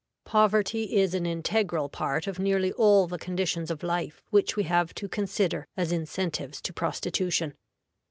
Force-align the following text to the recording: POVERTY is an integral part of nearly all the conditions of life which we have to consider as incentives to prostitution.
POVERTY 0.25 0.95
is 0.97 1.13
an 1.13 1.27
integral 1.27 1.87
part 1.87 2.25
of 2.25 2.39
nearly 2.39 2.73
all 2.73 3.05
the 3.05 3.19
conditions 3.19 3.69
of 3.69 3.83
life 3.83 4.23
which 4.31 4.55
we 4.55 4.63
have 4.63 4.95
to 4.95 5.07
consider 5.07 5.67
as 5.77 5.91
incentives 5.91 6.59
to 6.63 6.73
prostitution. 6.73 7.53